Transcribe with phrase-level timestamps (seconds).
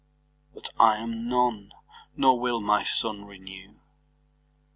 [0.51, 1.73] But I am None;
[2.17, 3.75] nor will my Sunne renew.